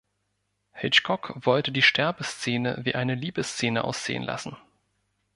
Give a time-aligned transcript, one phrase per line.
[0.71, 4.57] Hitchcock wollte die Sterbeszene wie eine Liebesszene aussehen lassen.